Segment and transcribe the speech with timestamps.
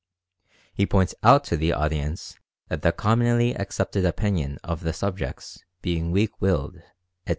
[0.73, 6.09] He points out to the audience that the commonly accepted opinion of the subjects being
[6.09, 6.91] "weak willed," etc.